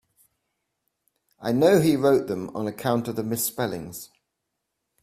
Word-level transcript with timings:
I 1.39 1.51
know 1.51 1.79
he 1.79 1.95
wrote 1.95 2.25
them 2.25 2.49
on 2.55 2.65
account 2.65 3.07
of 3.07 3.15
the 3.17 3.21
misspellings. 3.23 4.09